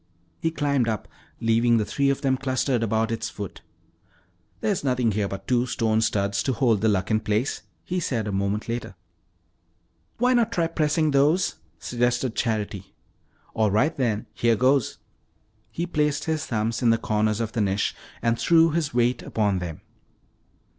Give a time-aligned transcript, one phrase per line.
[0.39, 1.07] He climbed up,
[1.39, 3.61] leaving the three of them clustered about its foot.
[4.63, 8.31] "Nothing here but two stone studs to hold the Luck in place," he said a
[8.31, 8.95] moment later.
[10.17, 12.95] "Why not try pressing those?" suggested Charity.
[13.53, 13.95] "All right,
[14.33, 14.97] here goes."
[15.69, 19.59] He placed his thumbs in the corners of the niche and threw his weight upon
[19.59, 19.81] them.